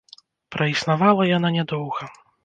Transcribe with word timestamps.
Праіснавала 0.53 1.27
яна 1.37 1.51
не 1.57 1.63
доўга. 1.73 2.09